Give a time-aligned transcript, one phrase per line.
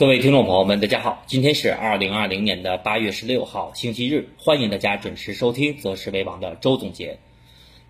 [0.00, 7.18] 各位听众朋友们，大家好，今天是二零二零年的八月十六号，星期日，欢迎大家准时收听择时为王的周总结。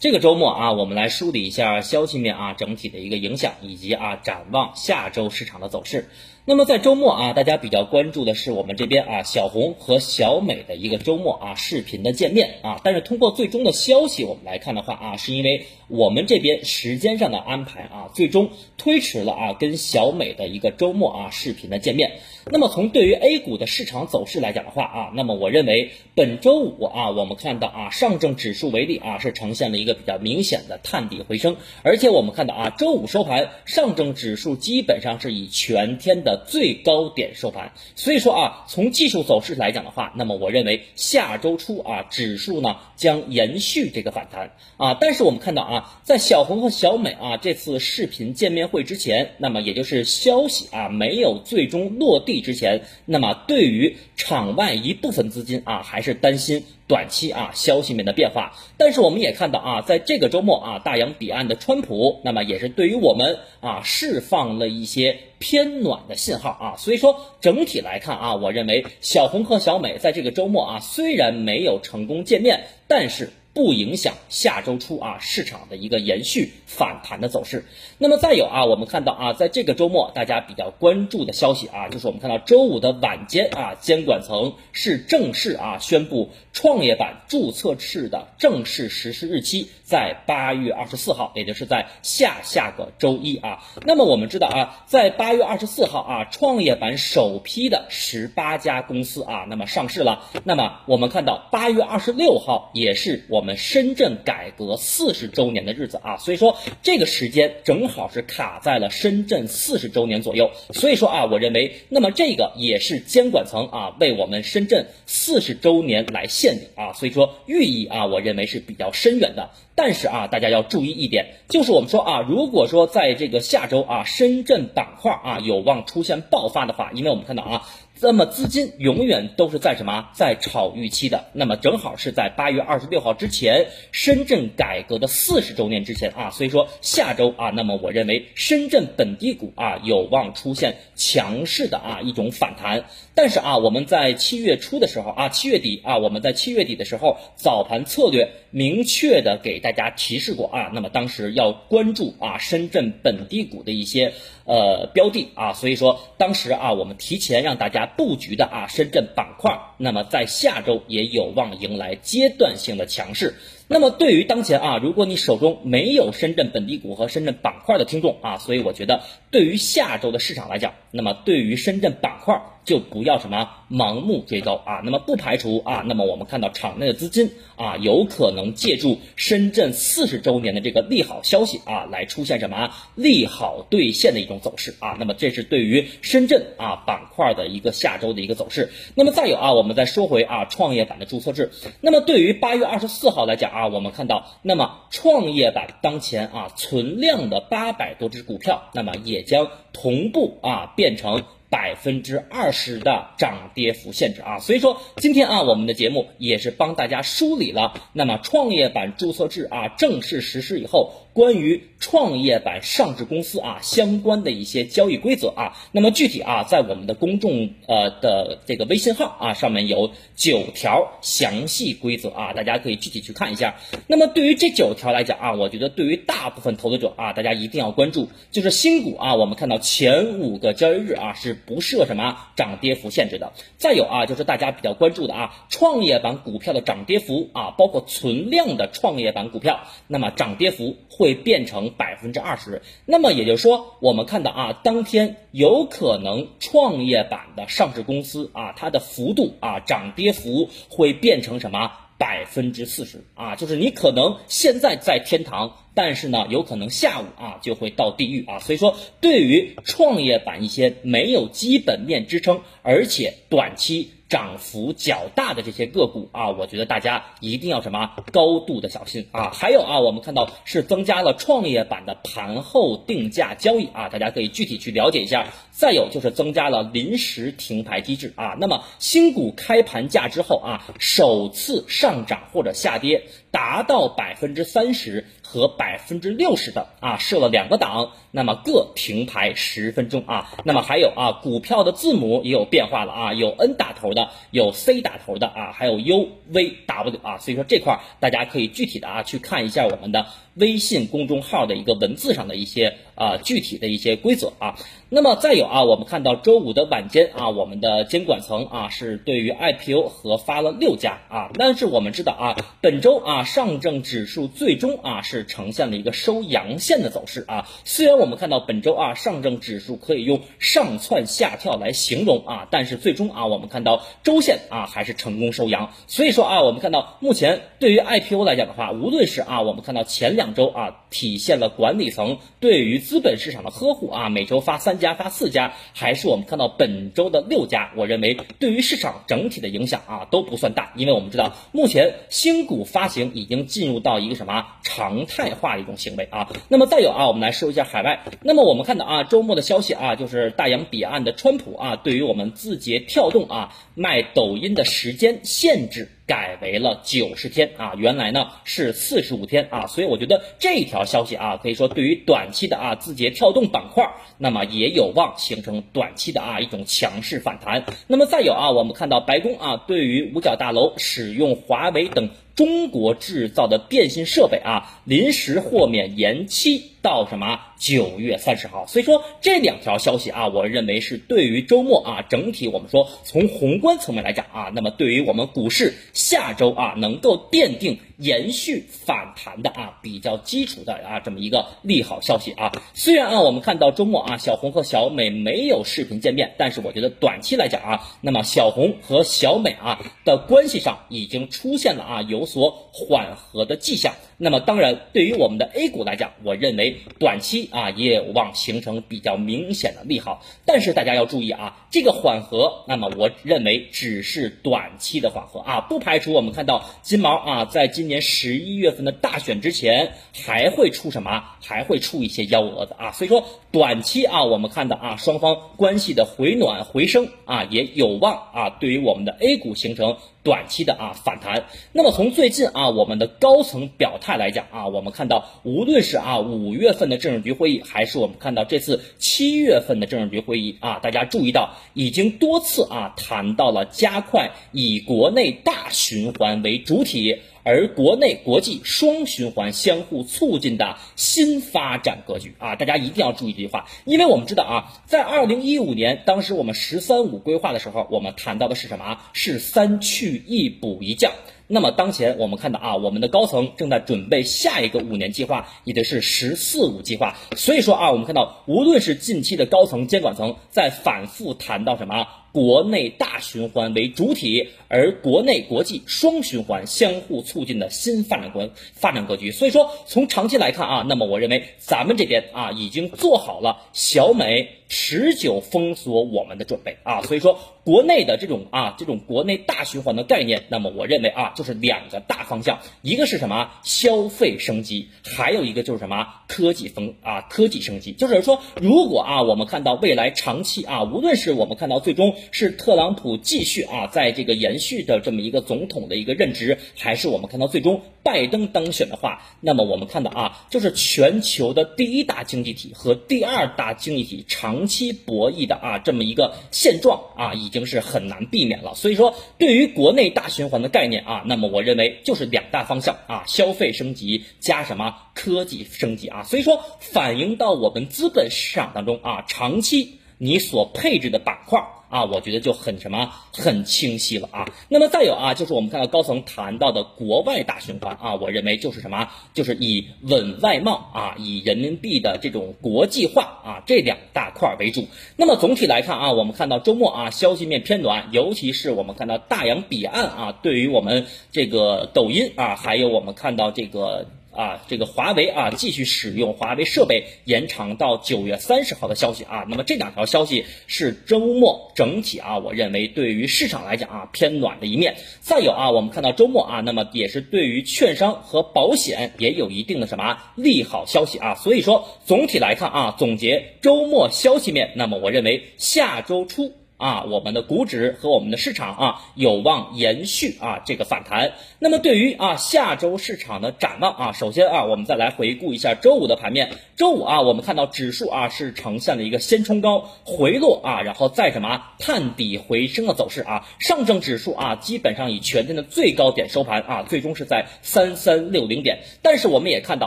[0.01, 6.09] 这个周末啊，我们来梳理一下消息面啊整体的一个影响，以及啊展望下周市场的走势。
[6.47, 12.81] 那么在周末啊，大家比较关注的是我们这边啊小红和小美的一个周末啊视频的见面啊。
[12.83, 22.13] 但是通过最终的消息我们来看的话啊，是因为我们这边时间上的安排啊，最终推迟了啊跟小美的一个周末啊视频的见面。
[22.51, 44.97] 那么从对于 A 股的市场走势来讲的话啊，那么我认为本周五啊，我们看到啊上证指数为例啊是呈现了一个比较明显的探底回升，而且我们看到啊周五收盘上证指数基本上是以全天的最高点收盘，所以说啊，从技术走势来讲的话，那么我认为下周初啊，指数呢将延续这个反弹啊。
[45.01, 56.65] 但是我们看到啊，在小红和小美啊这次视频见面会之前，那么也就是消息啊没有最终落地之前，那么对于场外一部分资金啊，还是担心。
[56.87, 73.29] 短期啊，消息面的变化，但是我们也看到啊，在这个周末啊，大洋彼岸的川普，那么也是对于我们啊释放了一些偏暖的信号啊，所以说整体来看啊，我认为小红和小美在这个周末啊，虽然没有成功见面，但是。
[73.53, 77.65] 不影响下周初啊市场的一个延续反弹的走势。
[77.99, 93.65] 那么再有啊，我们看到啊，在这个周末大家比较关注的消息啊，就是我们看到周五的晚间啊，监管层是正式啊宣布创业板注册制的正式实施日期在八月二十四号，也就是在下下个周一啊。
[93.85, 100.31] 那么我们知道啊，在八月二十四号啊，创业板首批的十八家公司啊，那么上市了。
[100.45, 103.40] 那么我们看到八月二十六号也是我。
[103.41, 119.49] 我们深圳改革四十周年的日子啊，所以说这个时间正好是卡在了深圳四十周年左右，所以说啊，我认为那么这个也是监管层啊为我们深圳四十周年来限定啊，所以说寓意啊，我认为是比较深远的。
[119.75, 127.67] 但是啊，大家要注意一点，就是我们说啊，如果说在这个下周啊，深圳板块啊有望出现爆发的话，因为我们看到啊。
[128.03, 131.27] 那么资金永远都是在什么，在炒预期的。
[131.35, 142.85] 那么正好是在八月二十六号之前，深圳改革的四十周年之前啊，所以说下周啊，那么我认为深圳本地股啊有望出现强势的啊一种反弹。
[143.15, 154.15] 但是啊，我们在七月初的时候啊，七月底啊，我们在七月底的时候早盘策略明确的给大家提示过啊，那么当时要关注啊深圳本地股的一些
[154.51, 157.87] 呃标的啊，所以说当时啊，我们提前让大家。
[157.97, 163.35] 布局的啊深圳板块，那么在下周也有望迎来阶段性的强势。
[163.69, 174.83] 那么对于当前啊，如果你手中没有深圳本地股和深圳板块的听众啊，所以我觉得对于下周的市场来讲，那么对于深圳板块就不要什么盲目追高啊。
[174.85, 184.97] 那么不排除啊，那么我们看到场内的资金啊，有可能借助深圳四十周年的这个利好消息啊，来出现什么利好兑现的一种走势啊。
[184.99, 188.71] 那么这是对于深圳啊板块的一个下周的一个走势。
[188.95, 191.51] 那么再有啊，我们再说回啊创业板的注册制。
[191.81, 193.71] 那么对于八月二十四号来讲啊。
[193.71, 201.23] 我们看到，那么创业板当前啊存量的八百多只股票，那么也将同步啊变成。
[201.51, 223.57] 百分之二十的涨跌幅限制啊，所以说今天啊，我们的节目也是帮大家梳理了，那么创业板注册制啊正式实施以后，关于创业板上市公司啊相关的一些交易规则啊，那么具体啊，在我们的公众呃的这个微信号啊上面有九条详细规则啊，大家可以具体去看一下。
[223.89, 231.37] 那么对于这九条来讲啊，我觉得对于大部分投资者啊，大家一定要关注，就是新股啊，我们看到前五个交易日啊是。
[231.51, 233.33] 不设什么涨跌幅限制的。
[233.57, 242.61] 再有啊，就是大家比较关注的啊，创业板股票的涨跌幅啊，包括存量的创业板股票，那么涨跌幅会变成百分之二十。
[242.85, 251.73] 那么也就是说，我们看到啊，当天有可能创业板的上市公司啊，它的幅度啊，涨跌幅会变成什么？
[251.97, 258.39] 百分之四十啊，就是你可能现在在天堂，但是呢，有可能下午啊就会到地狱啊。
[258.39, 263.91] 所以说，对于创业板一些没有基本面支撑，而且短期。
[264.11, 269.31] 涨幅较大的这些个股啊，我觉得大家一定要什么高度的小心啊！
[269.31, 275.29] 还有啊，我们看到是增加了创业板的盘后定价交易啊，大家可以具体去了解一下。
[275.53, 290.33] 再有就是增加了临时停牌机制啊，那么新股开盘价之后啊，首次上涨或者下跌，达到百分之三十和百分之六十的啊，设了两个档，那么各停牌十分钟啊。
[290.45, 297.19] 那么还有啊，股票的字母也有变化了啊，有 N 打头的，有 C 打头的啊，还有 U、V、W 啊。
[297.19, 304.57] 所以说这块大家可以具体的啊去看一下我们的微信公众号的一个文字上的一些啊具体的一些规则啊。
[304.93, 317.49] 那么再有啊，我们看到周五的晚间啊，我们的监管层啊是对于 IPO 核发了六家啊，但是我们知道啊，本周啊上证指数最终啊是呈现了一个收阳线的走势啊。
[317.65, 325.73] 虽然我们看到本周啊上证指数可以用上窜下跳来形容啊，但是最终啊我们看到周线啊还是成功收阳。
[325.87, 334.81] 所以说啊，我们看到目前对于 IPO 来讲的话，无论是啊我们看到前两周啊体现了管理层对于资本市场的呵护啊，每周发三。
[334.81, 346.31] 家发四家，还是我们看到本周的六家，我认为对于市场整体的影响啊都不算大，因为我们知道目前新股发行已经进入到一个什么常态化的一种行为啊。
[346.49, 348.05] 那么再有啊，我们来说一下海外。
[348.23, 355.89] 那么我们看到啊，周末的消息啊，就是大洋彼岸的川普啊，对于我们字节跳动啊卖抖音的时间限制。
[356.07, 363.89] 改为了九十天啊，原来呢是四十五天啊，所以我觉得这条消息啊，可以说对于短期的啊字节跳动板块，
[364.19, 367.65] 那么也有望形成短期的啊一种强势反弹。
[367.87, 372.11] 那么再有啊，我们看到白宫啊对于五角大楼使用华为等。
[372.41, 378.65] 中国制造的电信设备啊，临时豁免延期到什么九月三十号。
[378.67, 392.51] 所以说这两条消息啊，我认为是对于周末啊整体我们说从宏观层面来讲啊，那么对于我们股市下周啊能够奠定延续反弹的啊比较基础的啊这么一个利好消息啊。
[392.73, 402.31] 虽然啊我们看到周末啊小红和小美没有视频见面，但是我觉得短期来讲啊，那么小红和小美啊的关系上已经出现了啊有。
[402.31, 403.93] 所缓和的迹象。
[404.17, 410.23] 那么当然，对于我们的 A 股来讲，我认为短期啊也有望形成比较明显的利好。
[410.45, 419.93] 但是大家要注意啊，这个缓和，那么我认为只是短期的缓和啊，不排除我们看到金毛啊，在今年十一月份的大选之前
[420.25, 422.93] 还会出什么，还会出一些幺蛾子啊。
[422.93, 423.23] 所以说
[423.53, 431.47] 短期啊，我们看到啊，双方关系的回暖回升啊，也有望啊，对于我们的 A 股形成短期的啊反弹。
[431.73, 434.21] 那么从最近啊，我们的高层表态。
[434.21, 447.21] 来讲啊，我们看到无论是啊五月份的政治局会议，还是我们看到这次七月份的政治局会议啊，大家注意到已经多次啊谈到了加快以国内大循环为主体。
[447.43, 459.11] 而国内国际双循环相互促进的新发展格局啊，大家一定要注意这句话，因为我们知道啊，在二零一五年，当时我们“十三五”规划的时候，我们谈到的是什么啊？
[459.15, 461.13] 是三去一补一降。
[461.53, 467.17] 那么当前我们看到啊，我们的高层正在准备下一个五年计划，也就是“十四五”计划。
[467.37, 472.07] 所以说啊，我们看到无论是近期的高层监管层在反复谈到什么？
[472.33, 479.33] 国内大循环为主体，而国内国际双循环相互促进的新发展观发展格局。
[479.33, 487.03] 所以说，从长期来看啊，那么我认为咱们这边啊已经做好了小美持久封锁我们的准备啊。
[487.03, 497.93] 所以说，国内的这种啊这种国内大循环的概念，那么我认为啊就是两个大方向，一个是什么消费升级，还有一个就是什么科技风啊科技升级。
[497.93, 502.15] 就是说，如果啊我们看到未来长期啊，无论是我们看到最终。
[502.33, 518.75] 是特朗普继续啊，在这个延续的这么一个总统的一个任职，还是我们看到最终拜登当选的话，那么我们看到啊，就是全球的第一大经济体和第二大经济体长期博弈的啊这么一个现状啊，已经是很难避免了。
[518.75, 526.25] 所以说，对于国内大循环的概念啊，那么我认为就是两大方向啊，消费升级加什么科技升级啊。
[526.25, 531.61] 所以说，反映到我们资本市场当中啊，长期你所配置的板块。
[531.91, 534.49] 啊，我觉得就很什么很清晰了啊。
[534.69, 544.87] 那么再有啊，就是我们看到高层谈到的国外大循环啊，我认为就是什么，就是以稳外贸啊，以人民币的这种国际化啊这两大块为主。
[545.17, 554.07] 那么总体来看啊，我们看到周末啊消息面偏暖，尤其是我们看到大洋彼岸啊，对于我们这个抖音啊，还有我们看到这个。
[554.33, 564.97] 啊，这个华为啊，继续使用华为设备延长到九月三十号的消息啊，那么这两条消息是周末整体啊，我认为对于市场来讲啊偏暖的一面。
[565.21, 576.60] 再有啊，我们看到周末啊，那么也是对于券商和保险也有一定的什么利好消息啊，所以说总体来看啊，总结周末消息面，那么我认为下周初。
[576.81, 581.33] 啊，我们的股指和我们的市场啊有望延续啊这个反弹。
[581.59, 586.51] 那么对于啊下周市场的展望啊，首先啊我们再来回顾一下周五的盘面。
[586.77, 593.47] 周五啊我们看到指数啊是呈现了一个先冲高回落啊，然后再什么探底回升的走势啊。
[593.59, 598.79] 上证指数啊基本上以全天的最高点收盘啊，最终是在三三六零点。
[599.03, 599.87] 但是我们也看到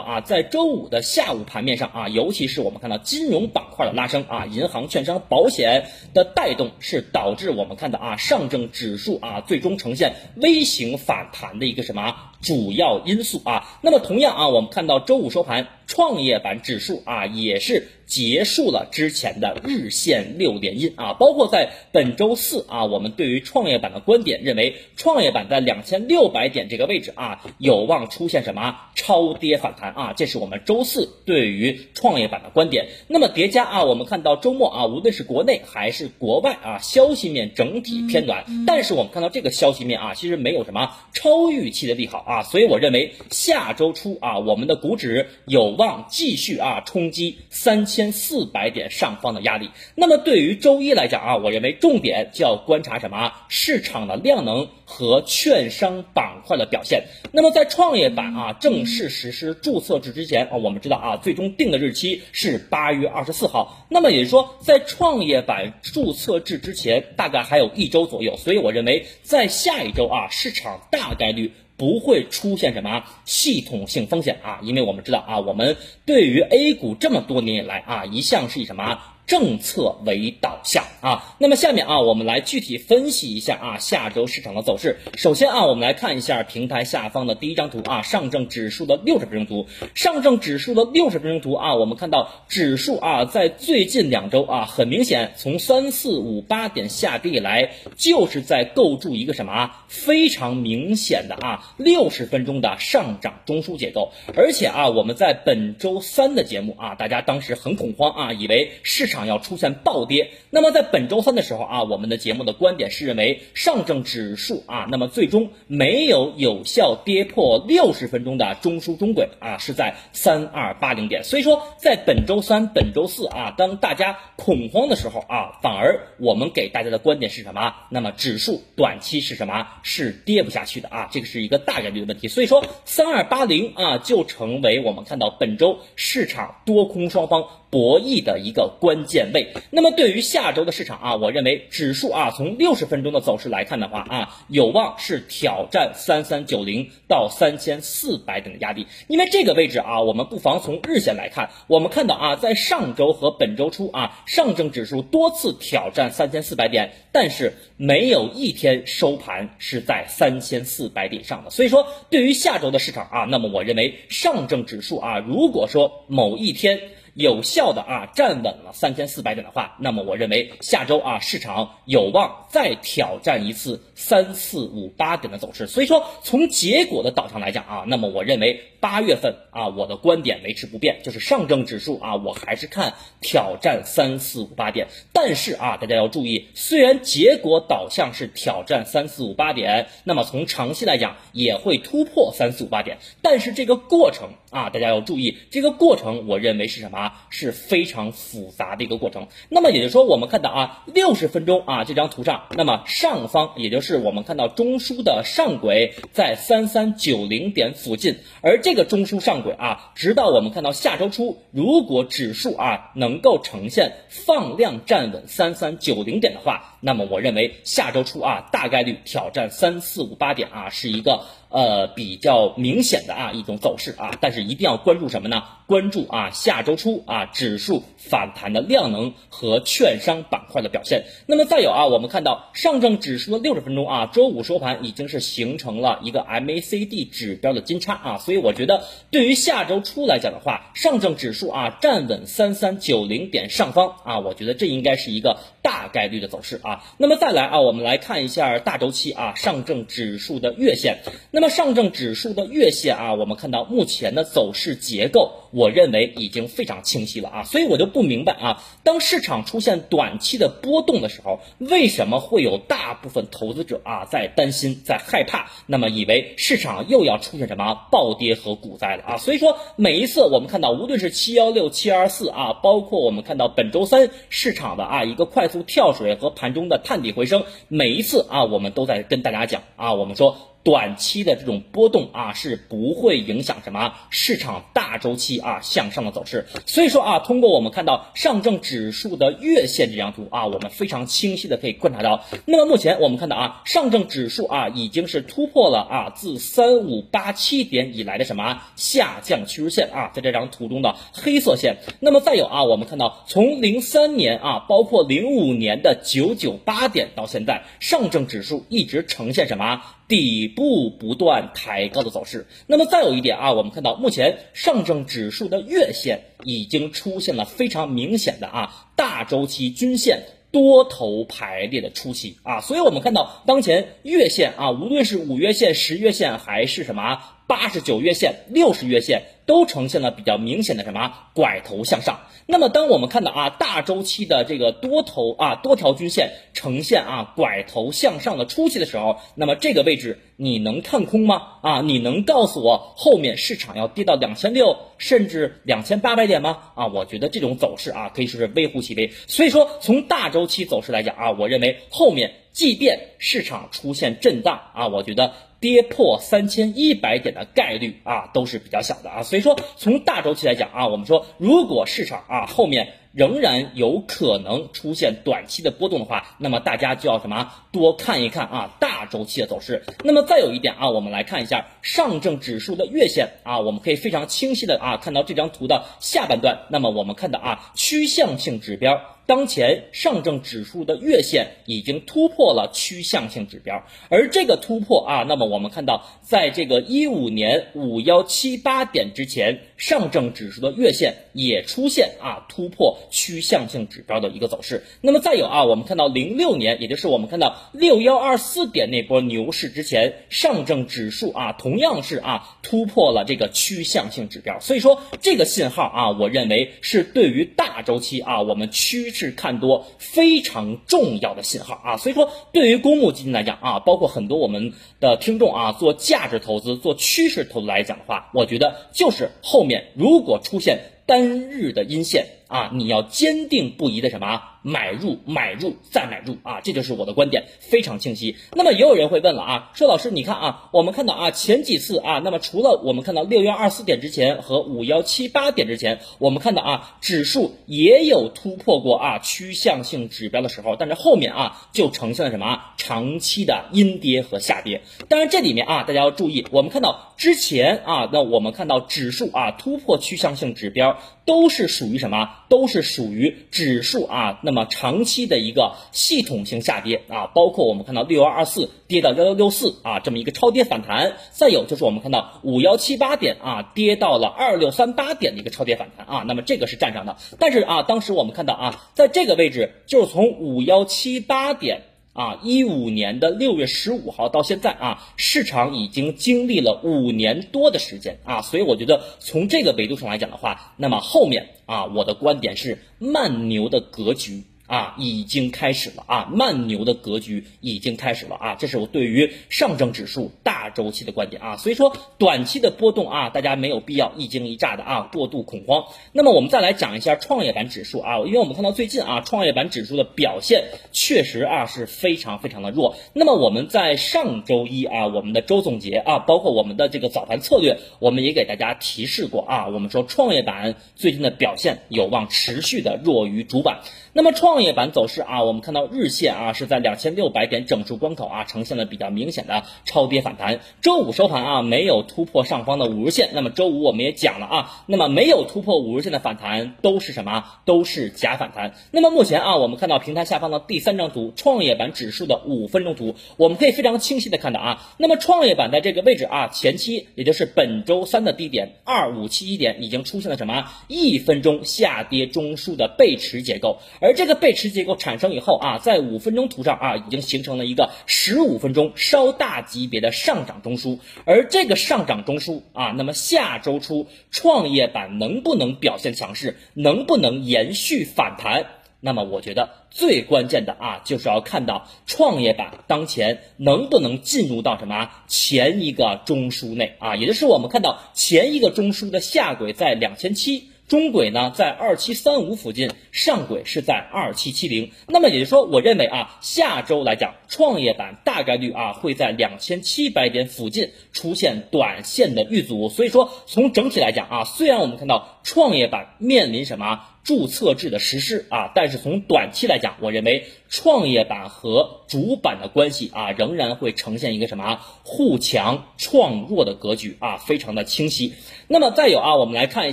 [0.00, 12.14] 啊，在周五的下午盘面上啊，尤其是我们看到金融板块的拉升啊，银行、券商、保险的带动，是导致我们看到啊，上证指数啊最终呈现微型反弹的一个什么
[12.44, 13.80] 主要因素啊。
[13.82, 17.88] 那么同样啊，我们看到周五收盘，创业板指数啊也是。
[18.06, 32.88] 结束了之前的日线六连阴啊，包括在本周四啊，我们对于创业板的观点认为，创业板在两千六百点这个位置啊，有望出现什么超跌反弹啊，这是我们周四对于创业板的观点。
[33.08, 47.94] 那么叠加啊，我们看到周末啊，无论是国内还是国外啊，消息面整体偏暖，但是我们看到这个消息面啊，其实没有什么超预期的利好啊，啊所以我认为下周初啊，我们的股指有望继续啊冲击三千。
[47.94, 53.30] 千四百点上方的压力，那么对于周一来讲啊，我认为重点就要观察什么？
[53.48, 57.04] 市场的量能和券商板块的表现。
[57.30, 63.86] 那么在创业板啊正式实施注册制之前啊，我们知道啊，最终定的日期是八月二十四号。
[63.88, 68.36] 那么也就是说，在创业板注册制之前，大概还有一周左右。
[68.36, 71.52] 所以我认为，在下一周啊，市场大概率。
[71.84, 75.76] 不会出现什么系统性风险啊，因为我们知道啊，我们
[76.06, 78.98] 对于 A 股这么多年以来啊，一向是以什么？
[79.26, 84.98] 政策为导向啊，那么下面啊，我们来具体分析一下啊下周市场的走势。
[85.16, 89.66] 首先啊，我们来看一下平台下方的第一张图啊，上证指数的六十分钟图。
[89.94, 104.12] 上证指数的六十分钟图啊，我们看到指数啊，在最近两周啊，很明显从三四五八点下跌以来，就是在构筑一个什么啊非常明显的啊六十分钟的上涨中枢结构。
[104.36, 109.13] 而且啊，我们在本周三的节目啊，大家当时很恐慌啊，以为市场。
[109.14, 121.24] 场要出现暴跌，那么在本周三的时候啊，我们的节目的观点是认为上证指数啊，那么最终没有有效跌破六十分钟的中枢中轨啊，是在三二八零点。
[121.24, 127.72] 所以说，在本周三、本周四啊，当大家恐慌的时候啊，反而我们给大家的观点是什么？
[127.88, 129.66] 那么指数短期是什么？
[129.84, 132.28] 是跌不下去的啊，这个是一个大概率的问题。
[132.28, 137.44] 所以说，三二八零啊，就成为我们看到本周市场多空双方。
[137.74, 139.48] 博弈的一个关键位。
[139.70, 148.86] 那么对于下周的市场啊，我认为指数啊，从六十分钟的走势来看的话啊，有望是挑战三三九零到三千四百点的压力。
[149.08, 161.50] 因为这个位置啊，我们不妨从日线来看，我们看到啊，在上周和本周初啊，上证指数多次挑战三千四百点，但是没有一天收盘是在三千四百点上的。
[161.50, 166.78] 所以说，对于下周的市场啊，那么我认为上证指数啊，如果说某一天。
[167.14, 175.68] 有效的啊站稳了三千四百点的话，那么我认为下周啊市场有望再挑战一次三四五八点的走势。
[175.68, 184.88] 所以说从结果的导向来讲啊，那么我认为八月份啊我的观点维持不变，就是上证指数啊我还是看挑战三四五八点。
[185.12, 197.12] 但是啊大家要注意，虽然结果导向是挑战三四五八点，那么从长期来讲也会突破三四五八点，但是这个过程啊大家要注意，这个过程我认为是什么？
[197.28, 199.26] 是非常复杂的一个过程。
[199.48, 221.24] 那么也就是说，我们看到啊，六十分钟啊这张图上，那么上方也就是我们看到中枢的上轨在三三九零点附近，而这个中枢上轨啊，直到我们看到下周初，如果指数啊能够呈现放量站稳三三九零点的话，那么我认为下周初啊大概率挑战三四五八点啊是一个。
[221.54, 225.44] 呃，比较明显的啊一种走势啊，但是一定要关注什么呢？
[225.66, 231.04] 关注啊下周初啊指数反弹的量能和券商板块的表现。
[231.26, 246.84] 那么再有啊，我们看到上证指数的六十分钟啊，周五收盘已经是形成了一个 MACD 指标的金叉啊，所以我觉得对于下周初来讲的话，上证指数啊站稳三三九零点上方啊，我觉得这应该是一个大概率的走势啊。
[246.98, 250.98] 那么再来啊，我们来看一下大周期啊上证指数的月线，
[251.30, 251.54] 那么。
[251.54, 269.16] 上证指数的月线啊，我们看到目前的走势结构我认为已经非常清晰了啊，所以我就不明白啊，当市场出现短期的波动的时候，为什么会有大部分投资者啊在担心、在害怕，那么以为市场又要出现什么暴跌和股灾了啊？
[269.16, 280.53] 所以说每一次我们看到，无论是七幺六、七二四啊，包括我们看到本周三市场的啊一个快速跳水和盘中的探底回升，每一次啊我们都在跟大家讲啊，我们说。
[280.64, 286.46] 短期的这种波动啊，是不会影响什么市场大周期啊向上的走势。
[286.64, 301.76] 所以说啊，通过我们看到上证指数的月线这张图啊，我们非常清晰的可以观察到，那么目前我们看到啊，上证指数啊已经是突破了啊自三五八七点以来的什么下降趋势线啊，在这张图中的黑色线。
[302.00, 309.82] 那么再有啊，我们看到从零三年啊，包括零五年的九九八点到现在，上证指数一直呈现什么？
[310.14, 332.20] 底部不断抬高的走势，那么再有一点啊，我们看到目前上证指数的月线已经出现了非常明显的啊大周期均线多头排列的初期啊，所以我们看到当前月线啊，无论是五月线、十月线还是什么八十九月线、六十月线，都呈现了比较明显的什么拐头向上。
[332.46, 341.42] 那么，当我们看到啊大周期的这个多头啊多条均线呈现啊拐头向上的初期的时候，那么这个位置你能看空吗？
[341.62, 346.58] 啊，你能告诉我后面市场要跌到两千六甚至两千八百点吗？
[346.74, 349.10] 啊，我觉得这种走势啊可以说是微乎其微。
[349.26, 355.32] 所以说，从大周期走势来讲啊，我认为后面即便市场出现震荡啊，我觉得。
[355.64, 369.84] 跌破三千一百点的概率啊都是比较小的啊，所以说从大周期来讲啊，我们说如果市场啊后面仍然有可能出现短期的波动的话，那么大家就要什么多看一看啊大周期的走势。
[370.02, 379.00] 那么再有一点啊，我们来看一下上证指数的月线啊，我们可以非常清晰的啊看到这张图的下半段，那么我们看到啊趋向性指标。
[379.26, 394.84] 当前上证指数的月线已经突破了趋向性指标，而这个突破啊，那么我们看到，在这个一五年五幺七八点之前，上证指数的月线也出现啊突破趋向性指标的一个走势。
[395.00, 404.60] 那么再有啊，我们看到零六年，也就是我们看到六幺二四点那波牛市之前，上证指数啊同样是啊突破了这个趋向性指标。
[404.60, 424.42] 所以说这个信号啊，我认为是对于大周期啊我们趋势看多非常重要的信号啊，所以说对于公募基金来讲啊，包括很多我们的听众啊，做价值投资、做趋势投资来讲的话，我觉得就是后面如果出现单日的阴线啊，你要坚定不移的什么？
[424.66, 426.62] 买入，买入，再买入啊！
[426.62, 428.36] 这就是我的观点，非常清晰。
[428.54, 444.80] 那么也有人会问了啊，说老师，你看啊，我们看到啊，前几次啊，那么除了我们看到六幺二四点之前和五幺七八点之前，我们看到啊，指数也有突破过啊趋向性指标的时候，但是后面啊就呈现了什么长期的阴跌和下跌。
[445.10, 452.30] 当然这里面啊，大家要注意，我们看到之前啊，那我们看到指数啊突破趋向性指标，都是属于什么？
[452.54, 454.54] 都是属于指数啊，那。
[454.54, 471.82] 么长期的一个系统性下跌啊，包括我们看到六幺二四跌到幺幺六四啊，这么一个超跌反弹，再有就是我们看到五幺七八点啊跌到了二六三八点的一个超跌反弹啊，那么这个是站上的，但是啊，当时我们看到啊，在这个位置就是从五幺七八点。
[472.14, 484.44] 啊，一五年的六月十五号到现在啊，市场已经经历了五年多的时间啊，所以我觉得从这个维度上来讲的话，那么后面啊，我的观点是慢牛的格局。
[484.66, 495.84] 啊，已经开始了啊，慢牛的格局已经开始了啊，这是我对于上证指数大周期的观点啊，所以说短期的波动啊，大家没有必要一惊一乍的啊，过度恐慌。
[496.12, 502.96] 那么我们再来讲一下创业板指数啊，因为我们看到最近啊，创业板指数的表现确实啊是非常非常的弱。
[503.12, 513.82] 那么我们在上周一啊，我们的周总结啊，包括我们的这个早盘策略，我们也给大家提示过啊，我们说创业板最近的表现有望持续的弱于主板。
[514.16, 520.60] 那么创创业板走势啊，我们看到日线啊是在两千六百点整数关口啊呈现了比较明显的超跌反弹。
[520.80, 527.44] 周五收盘啊没有突破上方的五日线，那么周五我们也讲了啊，那么没有突破五日线的反弹都是什么？
[527.64, 528.74] 都是假反弹。
[528.92, 540.70] 那么目前啊，我们看到平台下方的第三张图，创业板指数的五分钟图，我们可以非常清晰的看到啊，那么创业板在这个位置啊，前期也就是本周三的低点二五七一点已经出现了什么？
[540.86, 543.78] 一分钟下跌中枢的背驰结构。
[544.00, 558.66] 而这个背驰结构产生以后啊，在五分钟图上啊，已经形成了一个十五分钟稍大级别的上涨中枢，而这个上涨中枢啊，那么下周初创业板能不能表现强势，能不能延续反弹？
[559.00, 570.68] 那么我觉得最关键的啊，就是要看到创业板当前能不能进入到什么前一个中枢内啊，也就是我们看到前一个中枢的下轨在两千七。
[570.94, 574.92] 中轨呢在二七三五附近，上轨是在二七七零。
[575.08, 582.88] 那么也就是说，我认为啊，下周来讲，创业板大概率啊会在两千七百点附近出现短线的遇阻。
[582.90, 587.00] 所以说，从整体来讲啊，虽然我们看到创业板面临什么？
[587.24, 598.34] 注册制的实施啊，但是从短期来讲，我认为创业板和主板的关系啊，仍然会呈现一个什么互强创弱的格局啊，非常的清晰。
[598.68, 599.92] 那么再有啊，我们来看一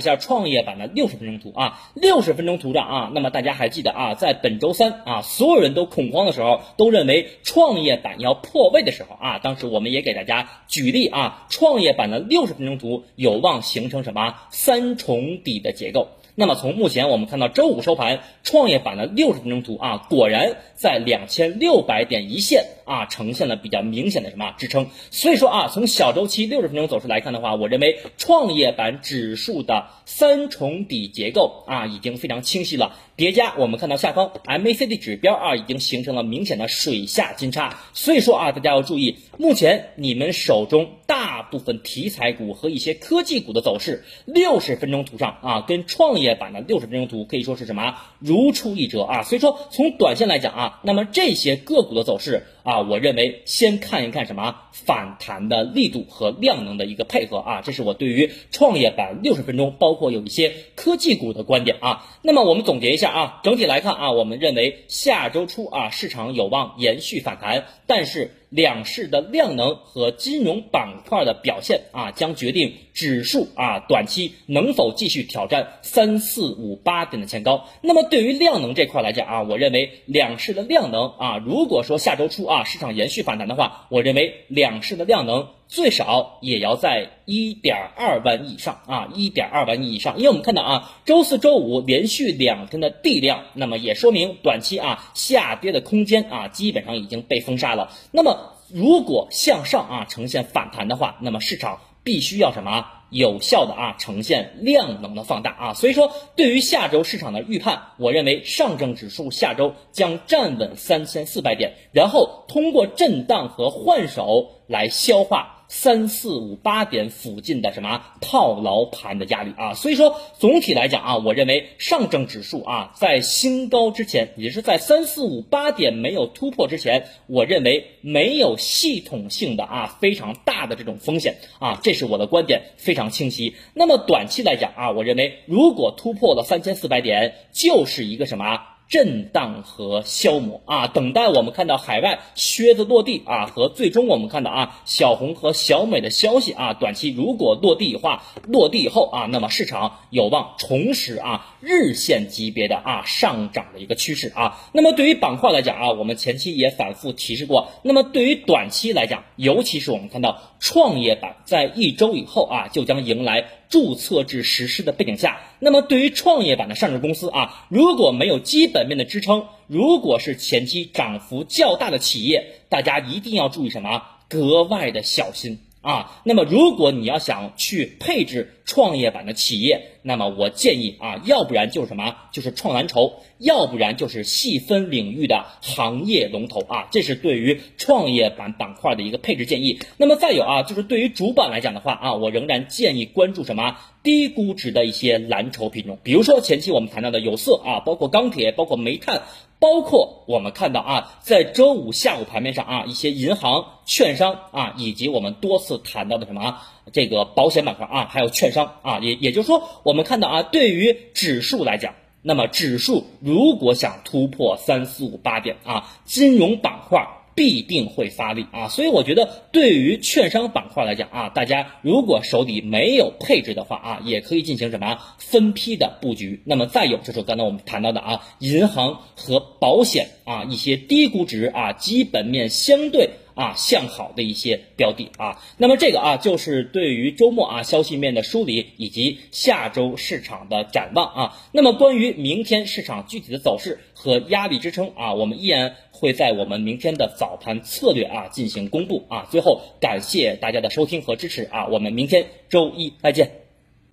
[0.00, 16.08] 下创业板的六十分钟图啊，六十分钟图上啊，那么大家还记得啊，在本周三啊，所有人都恐慌的时候，都认为创业板要破位的时候啊，当时我们也给大家举例啊，创业板的六十分钟图有望形成什么三重底的结构。
[16.34, 24.88] 那么从目前我们看到周五收盘，创业板的六十分钟图啊，果然在两千六百点一线啊，呈现了比较明显的什么支撑。
[25.12, 32.96] 所以说啊，从小周期六十分钟走势来看的话，我认为创业板指数的三重底结构啊，已经非常清晰了。
[33.14, 37.78] 叠加我们看到下方 MACD 指标啊，已经形成了明显的水下金叉。
[37.92, 49.22] 所以说啊，大家要注意，目前你们手中大部分题材股和一些科技股的走势，六十分钟图上啊，跟创业板的六十分钟图可以说是什么如出一辙啊。
[49.22, 52.46] 所以说从短线来讲啊，那么这些个股的走势。
[52.62, 62.06] 啊，我认为先看一看什么反弹的力度和量能的一个配合啊，这是我对于创业板六十分钟，包括有一些科技股的观点啊。
[62.22, 68.30] 那么我们总结一下啊，整体来看啊，我们认为下周初啊，市场有望延续反弹，但是。
[68.52, 77.66] 两市的量能和金融板块的表现啊，将决定指数啊短期能否继续挑战三四五八点的前高。
[77.80, 90.18] 那么对于量能这块来讲啊，我认为两市的量能啊，如果说下周初啊市场延续反弹的话，我认为两市的量能最少也要在一点二万亿以上啊，一点二万亿以上。
[90.18, 97.90] 因为我们看到啊，周四周五连续两天的地量，那么也说明短期啊下跌的空间啊基本上已经被封杀了。
[98.10, 115.60] 那么如果向上啊呈现反弹的话，那么市场必须要什么有效的啊呈现量能的放大啊，所以说对于下周市场的预判，我认为上证指数下周将站稳三千四百点，然后通过震荡和换手来消化。
[115.74, 133.54] 三四五八点附近的什么套牢盘的压力啊，所以说总体来讲啊，我认为上证指数啊在新高之前，也是在三四五八点没有突破之前，我认为没有系统性的啊非常大的这种风险啊，这是我的观点非常清晰。
[133.72, 138.60] 那么短期来讲啊，我认为如果突破了三千四百点，就是一个什么？
[138.92, 140.60] 震荡和消磨。
[140.66, 143.22] 啊，等待我们看到海外靴子落地。
[143.24, 146.52] 啊，和最终我们看到啊小红和小美的消息。
[146.52, 154.30] 啊，短期如果落地的话，落地以后啊，那么市场有望重拾啊日线级别的啊上涨的一个趋势。
[154.34, 154.60] 啊。
[154.72, 163.48] 那么对于板块来讲啊，我们前期也反复提示过，那么对于短期来讲，尤其是我们看到创业板在一周以后啊，就将迎来。
[163.68, 174.02] 注册制实施的背景下，那么对于创业板的上市公司啊，如果没有基本面的支撑，如果是前期涨幅较大的企业，大家一定要注意什么？
[174.28, 175.58] 格外的小心。
[175.82, 189.80] 啊，那么如果你要想去配置创业板的企业，那么我建议啊，要不然就是什么，就是创蓝筹，要不然就是细分领域的行业龙头啊，这是对于创业板板块的一个配置建议。
[189.96, 199.22] 那么再有啊，就是对于主板来讲的话啊，我仍然建议关注什么低估值的一些蓝筹品种，比如说前期我们谈到的有色啊，包括钢铁，包括煤炭。
[199.62, 217.21] 包括我们看到啊，在周五下午盘面上啊，一些银行、券商啊，以及我们多次谈到的什么啊这个保险板块啊，还有券商啊，也也就是说，我们看到啊，对于指数来讲，那么指数如果想突破三四五八点啊，金融板块。
[217.34, 226.42] 必定会发力啊，所以我觉得对于券商板块来讲啊，大家如果手里没有配置的话啊，也可以进行什么分批的布局。
[226.44, 235.42] 那么再有就是刚才我们谈到的啊，银行和保险啊，一些低估值啊，基本面相对啊向好的一些标的啊。
[235.58, 241.36] 那么这个啊就是对于周末啊消息面的梳理以及下周市场的展望啊。
[241.52, 249.26] 那么关于明天市场具体的走势和压力支撑啊，我们依然会在我们明天的早盘策略啊进行公布啊。
[249.30, 253.41] 最后感谢大家的收听和支持啊，我们明天周一再见。